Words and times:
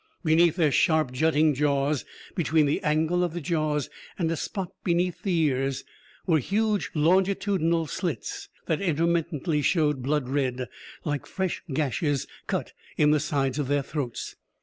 Beneath 0.23 0.55
their 0.55 0.71
sharp, 0.71 1.11
jutting 1.11 1.53
jaws, 1.53 2.05
between 2.33 2.65
the 2.65 2.81
angle 2.81 3.23
of 3.23 3.33
the 3.35 3.39
jaws 3.39 3.87
and 4.17 4.31
a 4.31 4.35
spot 4.35 4.71
beneath 4.83 5.21
the 5.21 5.37
ears, 5.41 5.83
were 6.25 6.39
huge, 6.39 6.89
longitudinal 6.95 7.85
slits, 7.85 8.49
that 8.65 8.81
intermittently 8.81 9.61
showed 9.61 10.01
blood 10.01 10.27
red, 10.27 10.67
like 11.05 11.27
fresh 11.27 11.61
gashes 11.71 12.25
cut 12.47 12.73
in 12.97 13.11
the 13.11 13.19
sides 13.19 13.59
of 13.59 13.67
their 13.67 13.83
throats. 13.83 14.35